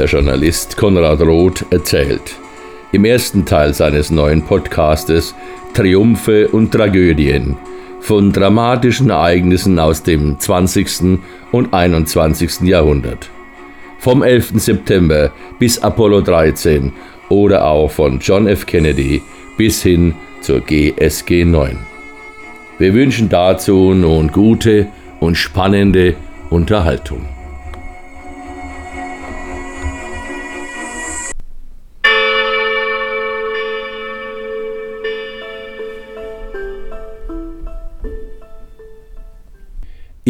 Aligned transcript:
Der 0.00 0.08
Journalist 0.08 0.78
Konrad 0.78 1.20
Roth 1.20 1.66
erzählt. 1.68 2.38
Im 2.90 3.04
ersten 3.04 3.44
Teil 3.44 3.74
seines 3.74 4.10
neuen 4.10 4.40
Podcastes 4.40 5.34
Triumphe 5.74 6.48
und 6.48 6.72
Tragödien 6.72 7.58
von 8.00 8.32
dramatischen 8.32 9.10
Ereignissen 9.10 9.78
aus 9.78 10.02
dem 10.02 10.40
20. 10.40 11.18
und 11.52 11.74
21. 11.74 12.62
Jahrhundert. 12.62 13.28
Vom 13.98 14.22
11. 14.22 14.52
September 14.54 15.32
bis 15.58 15.78
Apollo 15.82 16.22
13 16.22 16.94
oder 17.28 17.66
auch 17.66 17.90
von 17.90 18.20
John 18.20 18.46
F. 18.46 18.64
Kennedy 18.64 19.20
bis 19.58 19.82
hin 19.82 20.14
zur 20.40 20.60
GSG 20.60 21.44
9. 21.44 21.76
Wir 22.78 22.94
wünschen 22.94 23.28
dazu 23.28 23.92
nun 23.92 24.32
gute 24.32 24.86
und 25.20 25.34
spannende 25.34 26.14
Unterhaltung. 26.48 27.39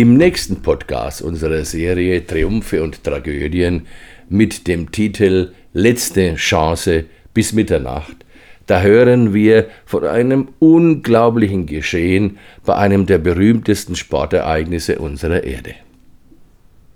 Im 0.00 0.16
nächsten 0.16 0.62
Podcast 0.62 1.20
unserer 1.20 1.62
Serie 1.66 2.26
Triumphe 2.26 2.82
und 2.82 3.04
Tragödien 3.04 3.86
mit 4.30 4.66
dem 4.66 4.90
Titel 4.90 5.52
Letzte 5.74 6.36
Chance 6.36 7.04
bis 7.34 7.52
Mitternacht, 7.52 8.16
da 8.64 8.80
hören 8.80 9.34
wir 9.34 9.66
von 9.84 10.06
einem 10.06 10.48
unglaublichen 10.58 11.66
Geschehen 11.66 12.38
bei 12.64 12.76
einem 12.76 13.04
der 13.04 13.18
berühmtesten 13.18 13.94
Sportereignisse 13.94 14.98
unserer 15.00 15.44
Erde. 15.44 15.74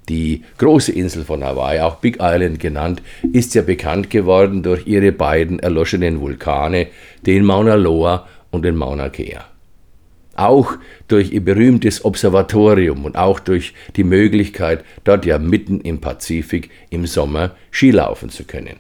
Die 0.09 0.41
große 0.57 0.93
Insel 0.93 1.25
von 1.25 1.45
Hawaii, 1.45 1.81
auch 1.81 1.97
Big 1.97 2.17
Island 2.23 2.59
genannt, 2.59 3.03
ist 3.35 3.55
ja 3.55 3.61
bekannt 3.61 4.09
geworden 4.09 4.63
durch 4.63 4.87
ihre 4.87 5.13
beiden 5.13 5.59
erloschenen 5.59 6.23
Vulkane, 6.23 6.87
den 7.27 7.45
Mauna 7.45 7.75
Loa 7.75 8.27
und 8.51 8.65
den 8.65 8.77
Mauna 8.77 9.11
Kea 9.11 9.45
auch 10.37 10.77
durch 11.09 11.33
ihr 11.33 11.45
berühmtes 11.45 12.05
Observatorium 12.05 13.05
und 13.05 13.17
auch 13.17 13.41
durch 13.41 13.75
die 13.97 14.05
Möglichkeit, 14.05 14.85
dort 15.05 15.27
ja 15.27 15.39
mitten 15.39 15.81
im 15.81 16.01
Pazifik 16.01 16.71
im 16.91 17.07
Sommer 17.07 17.53
Skilaufen 17.71 18.31
zu 18.31 18.45
können. 18.45 18.77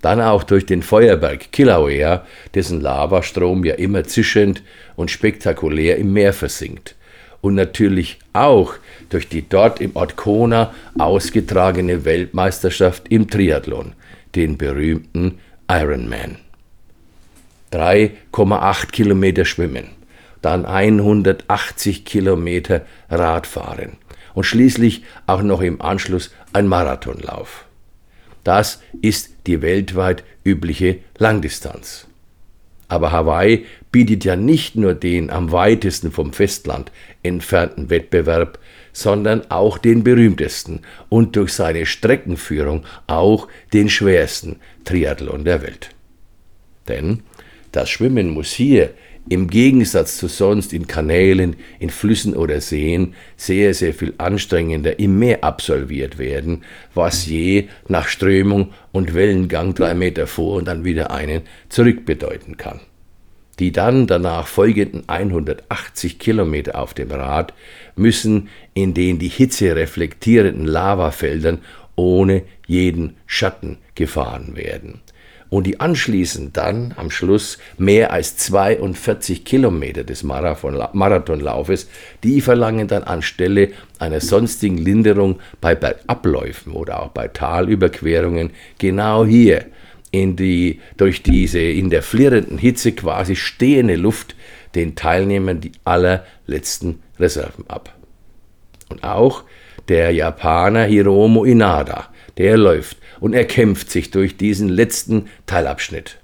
Dann 0.00 0.20
auch 0.20 0.44
durch 0.44 0.64
den 0.64 0.82
Feuerberg 0.82 1.52
Kilauea, 1.52 2.24
dessen 2.54 2.80
Lavastrom 2.80 3.64
ja 3.64 3.74
immer 3.74 4.04
zischend 4.04 4.62
und 4.96 5.10
spektakulär 5.10 5.96
im 5.96 6.12
Meer 6.12 6.32
versinkt. 6.32 6.96
Und 7.42 7.54
natürlich 7.54 8.18
auch 8.32 8.74
durch 9.08 9.28
die 9.28 9.48
dort 9.48 9.80
im 9.80 9.96
Ort 9.96 10.16
Kona 10.16 10.74
ausgetragene 10.98 12.04
Weltmeisterschaft 12.04 13.08
im 13.08 13.28
Triathlon, 13.28 13.92
den 14.34 14.56
berühmten 14.56 15.38
Ironman. 15.68 16.36
3,8 17.72 18.90
Kilometer 18.90 19.44
schwimmen, 19.44 19.90
dann 20.42 20.64
180 20.64 22.04
Kilometer 22.04 22.82
Radfahren 23.08 23.92
und 24.34 24.44
schließlich 24.44 25.04
auch 25.26 25.42
noch 25.42 25.60
im 25.60 25.80
Anschluss 25.80 26.32
ein 26.52 26.66
Marathonlauf. 26.66 27.66
Das 28.44 28.82
ist 29.02 29.30
die 29.46 29.62
weltweit 29.62 30.24
übliche 30.44 30.98
Langdistanz. 31.18 32.06
Aber 32.88 33.12
Hawaii 33.12 33.66
bietet 33.92 34.24
ja 34.24 34.34
nicht 34.34 34.74
nur 34.74 34.94
den 34.94 35.30
am 35.30 35.52
weitesten 35.52 36.10
vom 36.10 36.32
Festland 36.32 36.90
entfernten 37.22 37.88
Wettbewerb, 37.90 38.58
sondern 38.92 39.48
auch 39.50 39.78
den 39.78 40.02
berühmtesten 40.02 40.80
und 41.08 41.36
durch 41.36 41.52
seine 41.52 41.86
Streckenführung 41.86 42.84
auch 43.06 43.46
den 43.72 43.88
schwersten 43.88 44.56
Triathlon 44.84 45.44
der 45.44 45.62
Welt. 45.62 45.90
Denn 46.88 47.22
das 47.70 47.88
Schwimmen 47.88 48.30
muss 48.30 48.50
hier 48.50 48.90
im 49.28 49.48
Gegensatz 49.48 50.16
zu 50.16 50.28
sonst 50.28 50.72
in 50.72 50.86
Kanälen, 50.86 51.56
in 51.78 51.90
Flüssen 51.90 52.34
oder 52.34 52.60
Seen 52.60 53.14
sehr, 53.36 53.74
sehr 53.74 53.94
viel 53.94 54.14
anstrengender 54.18 54.98
im 54.98 55.18
Meer 55.18 55.44
absolviert 55.44 56.18
werden, 56.18 56.64
was 56.94 57.26
je 57.26 57.68
nach 57.88 58.08
Strömung 58.08 58.72
und 58.92 59.14
Wellengang 59.14 59.74
drei 59.74 59.94
Meter 59.94 60.26
vor 60.26 60.56
und 60.56 60.66
dann 60.66 60.84
wieder 60.84 61.10
einen 61.10 61.42
zurück 61.68 62.04
bedeuten 62.04 62.56
kann. 62.56 62.80
Die 63.58 63.72
dann 63.72 64.06
danach 64.06 64.46
folgenden 64.46 65.06
180 65.06 66.18
Kilometer 66.18 66.80
auf 66.80 66.94
dem 66.94 67.10
Rad 67.10 67.52
müssen 67.94 68.48
in 68.72 68.94
den 68.94 69.18
die 69.18 69.28
Hitze 69.28 69.76
reflektierenden 69.76 70.64
Lavafeldern 70.64 71.58
ohne 71.94 72.42
jeden 72.66 73.16
Schatten 73.26 73.76
gefahren 73.94 74.56
werden 74.56 75.02
und 75.50 75.66
die 75.66 75.80
anschließend 75.80 76.56
dann 76.56 76.94
am 76.96 77.10
Schluss 77.10 77.58
mehr 77.76 78.12
als 78.12 78.36
42 78.36 79.44
Kilometer 79.44 80.04
des 80.04 80.22
Marathonlaufes, 80.22 81.88
die 82.22 82.40
verlangen 82.40 82.88
dann 82.88 83.02
anstelle 83.02 83.70
einer 83.98 84.20
sonstigen 84.20 84.78
Linderung 84.78 85.40
bei 85.60 85.74
Bergabläufen 85.74 86.72
oder 86.72 87.02
auch 87.02 87.08
bei 87.08 87.28
Talüberquerungen 87.28 88.50
genau 88.78 89.26
hier 89.26 89.66
in 90.12 90.36
die 90.36 90.80
durch 90.96 91.22
diese 91.22 91.60
in 91.60 91.90
der 91.90 92.02
flirrenden 92.02 92.58
Hitze 92.58 92.92
quasi 92.92 93.36
stehende 93.36 93.96
Luft 93.96 94.34
den 94.74 94.94
Teilnehmern 94.94 95.60
die 95.60 95.72
allerletzten 95.84 97.02
Reserven 97.18 97.64
ab. 97.68 97.94
Und 98.88 99.04
auch 99.04 99.44
der 99.88 100.12
Japaner 100.12 100.84
Hiromo 100.84 101.44
Inada, 101.44 102.08
der 102.40 102.56
läuft 102.56 102.96
und 103.20 103.34
er 103.34 103.44
kämpft 103.44 103.90
sich 103.90 104.10
durch 104.10 104.38
diesen 104.38 104.70
letzten 104.70 105.26
Teilabschnitt. 105.44 106.16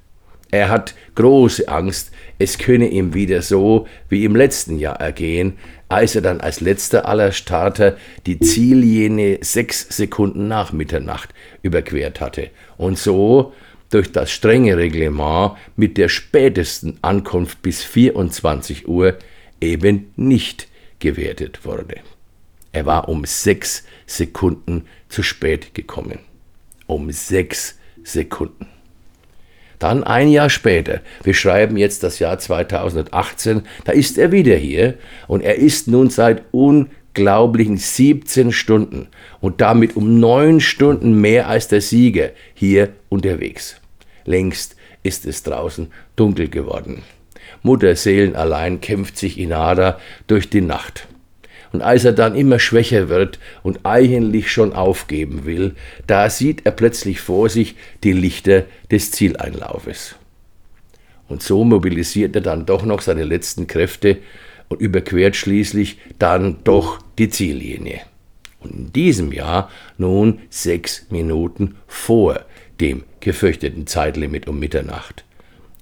Er 0.50 0.70
hat 0.70 0.94
große 1.14 1.68
Angst, 1.68 2.10
es 2.38 2.56
könne 2.56 2.88
ihm 2.88 3.12
wieder 3.12 3.42
so 3.42 3.86
wie 4.08 4.24
im 4.24 4.34
letzten 4.34 4.78
Jahr 4.78 4.98
ergehen, 4.98 5.58
als 5.90 6.14
er 6.14 6.22
dann 6.22 6.40
als 6.40 6.62
letzter 6.62 7.06
aller 7.06 7.32
Starter 7.32 7.98
die 8.24 8.40
Ziellinie 8.40 9.40
sechs 9.42 9.86
Sekunden 9.94 10.48
nach 10.48 10.72
Mitternacht 10.72 11.34
überquert 11.60 12.22
hatte 12.22 12.48
und 12.78 12.98
so 12.98 13.52
durch 13.90 14.10
das 14.10 14.30
strenge 14.30 14.78
Reglement 14.78 15.52
mit 15.76 15.98
der 15.98 16.08
spätesten 16.08 16.96
Ankunft 17.02 17.60
bis 17.60 17.84
24 17.84 18.88
Uhr 18.88 19.18
eben 19.60 20.14
nicht 20.16 20.68
gewertet 20.98 21.66
wurde. 21.66 21.96
Er 22.76 22.84
war 22.84 23.08
um 23.08 23.24
sechs 23.24 23.84
Sekunden 24.06 24.86
zu 25.08 25.22
spät 25.22 25.74
gekommen 25.74 26.18
um 26.86 27.10
sechs 27.10 27.78
Sekunden. 28.04 28.66
Dann 29.78 30.04
ein 30.04 30.28
Jahr 30.28 30.48
später, 30.48 31.00
wir 31.22 31.34
schreiben 31.34 31.76
jetzt 31.76 32.02
das 32.02 32.18
Jahr 32.18 32.38
2018, 32.38 33.62
da 33.84 33.92
ist 33.92 34.16
er 34.16 34.32
wieder 34.32 34.56
hier 34.56 34.94
und 35.26 35.42
er 35.42 35.56
ist 35.56 35.88
nun 35.88 36.08
seit 36.08 36.44
unglaublichen 36.50 37.76
17 37.76 38.52
Stunden 38.52 39.08
und 39.40 39.60
damit 39.60 39.96
um 39.96 40.18
neun 40.18 40.60
Stunden 40.60 41.20
mehr 41.20 41.48
als 41.48 41.68
der 41.68 41.80
Sieger 41.80 42.30
hier 42.54 42.90
unterwegs. 43.08 43.80
Längst 44.24 44.76
ist 45.02 45.26
es 45.26 45.42
draußen 45.42 45.88
dunkel 46.14 46.48
geworden. 46.48 47.02
Mutterseelen 47.62 48.34
allein 48.34 48.80
kämpft 48.80 49.18
sich 49.18 49.38
Inada 49.38 49.98
durch 50.26 50.48
die 50.48 50.60
Nacht. 50.60 51.08
Und 51.76 51.82
als 51.82 52.06
er 52.06 52.14
dann 52.14 52.34
immer 52.34 52.58
schwächer 52.58 53.10
wird 53.10 53.38
und 53.62 53.80
eigentlich 53.84 54.50
schon 54.50 54.72
aufgeben 54.72 55.44
will, 55.44 55.74
da 56.06 56.30
sieht 56.30 56.64
er 56.64 56.72
plötzlich 56.72 57.20
vor 57.20 57.50
sich 57.50 57.76
die 58.02 58.14
Lichter 58.14 58.64
des 58.90 59.10
Zieleinlaufes. 59.10 60.14
Und 61.28 61.42
so 61.42 61.64
mobilisiert 61.64 62.34
er 62.34 62.40
dann 62.40 62.64
doch 62.64 62.86
noch 62.86 63.02
seine 63.02 63.24
letzten 63.24 63.66
Kräfte 63.66 64.16
und 64.68 64.80
überquert 64.80 65.36
schließlich 65.36 65.98
dann 66.18 66.60
doch 66.64 66.98
die 67.18 67.28
Ziellinie. 67.28 68.00
Und 68.60 68.70
in 68.70 68.92
diesem 68.94 69.30
Jahr 69.30 69.70
nun 69.98 70.38
sechs 70.48 71.04
Minuten 71.10 71.76
vor 71.86 72.40
dem 72.80 73.04
gefürchteten 73.20 73.86
Zeitlimit 73.86 74.48
um 74.48 74.58
Mitternacht. 74.58 75.24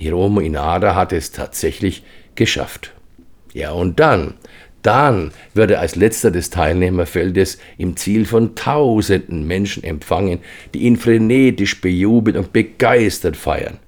Hiromo 0.01 0.41
Inada 0.41 0.97
hat 0.97 1.13
es 1.13 1.31
tatsächlich 1.31 2.03
geschafft. 2.35 2.95
Ja, 3.53 3.71
und 3.71 4.01
dann, 4.01 4.35
dann 4.85 5.33
wird 5.55 5.71
er 5.71 5.81
als 5.81 5.97
letzter 5.97 6.31
des 6.31 6.51
Teilnehmerfeldes 6.51 7.59
im 7.79 7.97
Ziel 7.97 8.27
von 8.27 8.55
tausenden 8.55 9.47
Menschen 9.47 9.83
empfangen, 9.83 10.41
die 10.75 10.81
ihn 10.81 10.97
frenetisch 10.97 11.81
bejubelt 11.81 12.37
und 12.37 12.53
begeistert 12.53 13.37
feiern. 13.37 13.79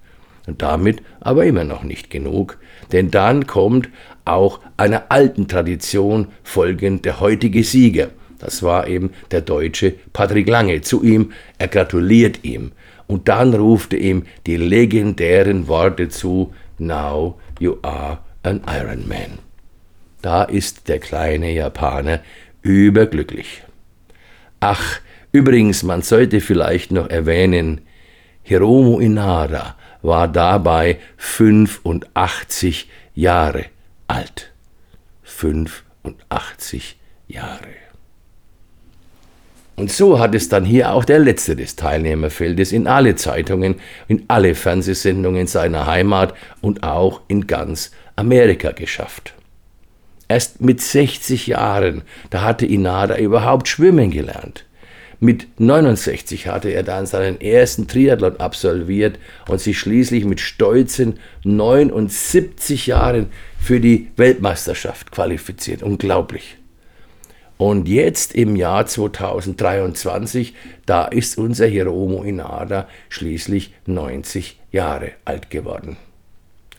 Und 0.46 0.62
damit 0.62 1.02
aber 1.20 1.44
immer 1.44 1.64
noch 1.64 1.82
nicht 1.82 2.08
genug, 2.08 2.58
denn 2.92 3.10
dann 3.10 3.46
kommt 3.46 3.88
auch 4.24 4.60
einer 4.76 5.04
alten 5.10 5.48
Tradition 5.48 6.28
folgend 6.42 7.04
der 7.04 7.20
heutige 7.20 7.62
Sieger. 7.62 8.08
Das 8.38 8.62
war 8.62 8.86
eben 8.86 9.10
der 9.32 9.42
Deutsche 9.42 9.94
Patrick 10.12 10.48
Lange 10.48 10.80
zu 10.80 11.02
ihm, 11.02 11.32
er 11.58 11.68
gratuliert 11.68 12.44
ihm. 12.44 12.72
Und 13.06 13.28
dann 13.28 13.54
ruft 13.54 13.92
er 13.92 14.00
ihm 14.00 14.24
die 14.46 14.56
legendären 14.56 15.68
Worte 15.68 16.08
zu, 16.08 16.54
Now 16.78 17.38
you 17.58 17.76
are 17.82 18.18
an 18.42 18.62
Iron 18.66 19.06
Man. 19.06 19.46
Da 20.26 20.42
ist 20.42 20.88
der 20.88 20.98
kleine 20.98 21.52
Japaner 21.52 22.18
überglücklich. 22.62 23.62
Ach, 24.58 25.00
Übrigens, 25.36 25.82
man 25.82 26.00
sollte 26.00 26.40
vielleicht 26.40 26.92
noch 26.92 27.10
erwähnen, 27.10 27.82
Hiromo 28.42 28.98
Inada 28.98 29.76
war 30.00 30.26
dabei 30.28 30.98
85 31.18 32.88
Jahre 33.14 33.66
alt. 34.08 34.52
85 35.24 36.96
Jahre. 37.28 37.76
Und 39.76 39.92
so 39.92 40.18
hat 40.18 40.34
es 40.34 40.48
dann 40.48 40.64
hier 40.64 40.90
auch 40.90 41.04
der 41.04 41.18
letzte 41.18 41.54
des 41.54 41.76
Teilnehmerfeldes 41.76 42.72
in 42.72 42.86
alle 42.86 43.14
Zeitungen, 43.14 43.74
in 44.08 44.24
alle 44.28 44.54
Fernsehsendungen 44.54 45.46
seiner 45.46 45.86
Heimat 45.86 46.34
und 46.62 46.82
auch 46.82 47.20
in 47.28 47.46
ganz 47.46 47.90
Amerika 48.16 48.72
geschafft. 48.72 49.36
Erst 50.28 50.60
mit 50.60 50.80
60 50.80 51.46
Jahren, 51.46 52.02
da 52.30 52.42
hatte 52.42 52.66
Inada 52.66 53.16
überhaupt 53.16 53.68
schwimmen 53.68 54.10
gelernt. 54.10 54.64
Mit 55.18 55.46
69 55.58 56.46
hatte 56.48 56.68
er 56.68 56.82
dann 56.82 57.06
seinen 57.06 57.40
ersten 57.40 57.88
Triathlon 57.88 58.36
absolviert 58.38 59.18
und 59.48 59.60
sich 59.60 59.78
schließlich 59.78 60.24
mit 60.24 60.40
stolzen 60.40 61.18
79 61.44 62.86
Jahren 62.86 63.30
für 63.58 63.80
die 63.80 64.08
Weltmeisterschaft 64.16 65.12
qualifiziert. 65.12 65.82
Unglaublich. 65.82 66.58
Und 67.56 67.88
jetzt 67.88 68.34
im 68.34 68.54
Jahr 68.56 68.84
2023, 68.86 70.54
da 70.84 71.06
ist 71.06 71.38
unser 71.38 71.66
Hiromo 71.66 72.22
Inada 72.22 72.86
schließlich 73.08 73.72
90 73.86 74.60
Jahre 74.72 75.12
alt 75.24 75.48
geworden. 75.48 75.96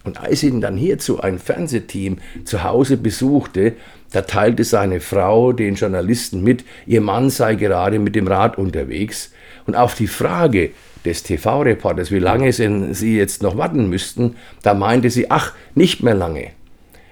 Und 0.07 0.21
als 0.21 0.41
ihn 0.41 0.61
dann 0.61 0.77
hierzu 0.77 1.19
ein 1.19 1.37
Fernsehteam 1.37 2.19
zu 2.45 2.63
Hause 2.63 2.95
besuchte, 2.95 3.73
da 4.13 4.21
teilte 4.21 4.63
seine 4.63 5.01
Frau 5.01 5.51
den 5.51 5.75
Journalisten 5.75 6.41
mit, 6.41 6.63
ihr 6.85 7.01
Mann 7.01 7.29
sei 7.29 7.55
gerade 7.55 7.99
mit 7.99 8.15
dem 8.15 8.25
Rad 8.25 8.57
unterwegs. 8.57 9.33
Und 9.65 9.75
auf 9.75 9.95
die 9.95 10.07
Frage 10.07 10.69
des 11.03 11.23
TV-Reporters, 11.23 12.09
wie 12.09 12.19
lange 12.19 12.53
sie 12.53 13.17
jetzt 13.17 13.43
noch 13.43 13.57
warten 13.57 13.89
müssten, 13.89 14.37
da 14.63 14.73
meinte 14.73 15.09
sie, 15.09 15.29
ach, 15.29 15.51
nicht 15.75 16.03
mehr 16.03 16.15
lange. 16.15 16.51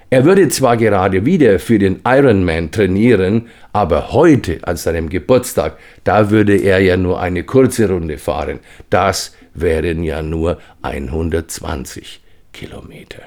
Er 0.09 0.23
würde 0.23 0.47
zwar 0.47 0.77
gerade 0.77 1.25
wieder 1.25 1.59
für 1.59 1.79
den 1.79 1.99
Ironman 2.05 2.71
trainieren, 2.71 3.47
aber 3.73 4.13
heute 4.13 4.59
an 4.61 4.77
seinem 4.77 5.09
Geburtstag, 5.09 5.77
da 6.05 6.29
würde 6.29 6.55
er 6.55 6.79
ja 6.79 6.95
nur 6.95 7.19
eine 7.19 7.43
kurze 7.43 7.89
Runde 7.89 8.17
fahren. 8.17 8.61
Das 8.89 9.35
wären 9.53 10.01
ja 10.01 10.21
nur 10.21 10.59
120 10.81 12.21
Kilometer. 12.55 13.21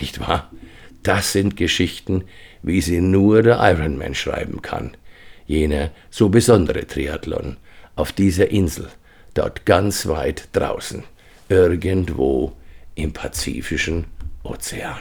Nicht 0.00 0.18
wahr? 0.18 0.50
Das 1.04 1.32
sind 1.32 1.56
Geschichten, 1.56 2.24
wie 2.62 2.80
sie 2.80 3.00
nur 3.00 3.42
der 3.42 3.58
Ironman 3.60 4.14
schreiben 4.14 4.60
kann. 4.60 4.96
Jener 5.46 5.90
so 6.10 6.28
besondere 6.28 6.86
Triathlon 6.86 7.56
auf 7.94 8.10
dieser 8.12 8.50
Insel, 8.50 8.88
dort 9.34 9.64
ganz 9.64 10.06
weit 10.08 10.48
draußen, 10.52 11.04
irgendwo 11.48 12.52
im 12.96 13.12
Pazifischen 13.12 14.06
Ozean. 14.42 14.98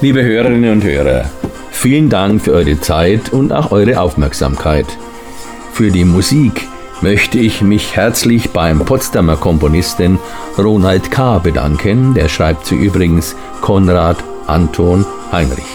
Liebe 0.00 0.22
Hörerinnen 0.22 0.72
und 0.72 0.84
Hörer, 0.84 1.30
vielen 1.70 2.10
Dank 2.10 2.42
für 2.42 2.52
eure 2.52 2.80
Zeit 2.80 3.32
und 3.32 3.52
auch 3.52 3.70
eure 3.70 4.00
Aufmerksamkeit. 4.00 4.86
Für 5.76 5.90
die 5.90 6.06
Musik 6.06 6.66
möchte 7.02 7.38
ich 7.38 7.60
mich 7.60 7.94
herzlich 7.94 8.50
beim 8.50 8.78
Potsdamer 8.78 9.36
Komponisten 9.36 10.18
Ronald 10.56 11.10
K. 11.10 11.38
bedanken. 11.38 12.14
Der 12.14 12.30
schreibt 12.30 12.64
sie 12.64 12.76
übrigens 12.76 13.36
Konrad 13.60 14.16
Anton 14.46 15.04
Heinrich. 15.30 15.66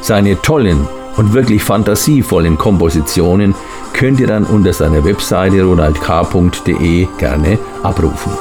Seine 0.00 0.42
tollen 0.42 0.88
und 1.16 1.32
wirklich 1.32 1.62
fantasievollen 1.62 2.58
Kompositionen 2.58 3.54
könnt 3.92 4.18
ihr 4.18 4.26
dann 4.26 4.42
unter 4.42 4.72
seiner 4.72 5.04
Webseite 5.04 5.62
ronaldk.de 5.62 7.06
gerne 7.16 7.56
abrufen. 7.84 8.32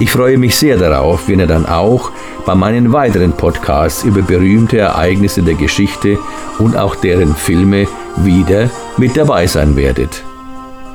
Ich 0.00 0.12
freue 0.12 0.38
mich 0.38 0.56
sehr 0.56 0.76
darauf, 0.76 1.28
wenn 1.28 1.40
ihr 1.40 1.48
dann 1.48 1.66
auch 1.66 2.12
bei 2.46 2.54
meinen 2.54 2.92
weiteren 2.92 3.32
Podcasts 3.32 4.04
über 4.04 4.22
berühmte 4.22 4.78
Ereignisse 4.78 5.42
der 5.42 5.54
Geschichte 5.54 6.18
und 6.58 6.76
auch 6.76 6.94
deren 6.94 7.34
Filme 7.34 7.88
wieder 8.16 8.70
mit 8.96 9.16
dabei 9.16 9.48
sein 9.48 9.74
werdet. 9.74 10.22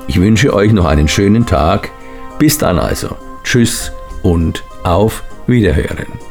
Ich 0.08 0.20
wünsche 0.20 0.54
euch 0.54 0.72
noch 0.72 0.86
einen 0.86 1.08
schönen 1.08 1.46
Tag. 1.46 1.92
Bis 2.40 2.58
dann 2.58 2.80
also. 2.80 3.16
Tschüss 3.44 3.92
und 4.22 4.64
auf 4.84 5.24
Wiederhören. 5.48 6.23